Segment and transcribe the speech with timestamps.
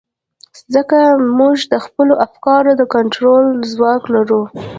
[0.73, 0.97] ځکه
[1.37, 4.41] موږ د خپلو افکارو د کنټرول ځواک لرو.